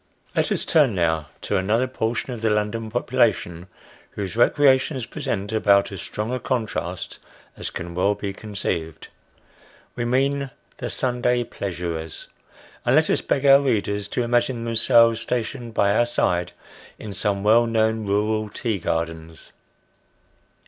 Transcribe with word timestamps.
Let 0.35 0.51
us 0.51 0.65
turn 0.65 0.95
now, 0.95 1.27
to 1.41 1.57
another 1.57 1.85
portion 1.85 2.33
of 2.33 2.41
the 2.41 2.49
London 2.49 2.89
population, 2.89 3.67
whose 4.13 4.35
recreations 4.35 5.05
present 5.05 5.51
about 5.51 5.91
as 5.91 6.01
strong 6.01 6.33
a 6.33 6.39
contrast 6.39 7.19
as 7.55 7.69
can 7.69 7.93
well 7.93 8.15
be 8.15 8.33
conceived 8.33 9.09
we 9.95 10.03
mean 10.03 10.49
the 10.77 10.89
Sunday 10.89 11.43
pleasurers; 11.43 12.29
and 12.83 12.95
let 12.95 13.11
us 13.11 13.21
beg 13.21 13.45
our 13.45 13.61
readers 13.61 14.07
to 14.07 14.21
7<D 14.21 14.23
Sketches 14.23 14.23
by 14.23 14.23
J3oz. 14.23 14.25
imagine 14.25 14.63
themselves 14.65 15.21
stationed 15.21 15.73
by 15.75 15.93
our 15.93 16.07
side 16.07 16.53
in 16.97 17.13
some 17.13 17.43
well 17.43 17.67
known 17.67 18.07
rural" 18.07 18.49
Tea 18.49 18.79
gardens." 18.79 19.51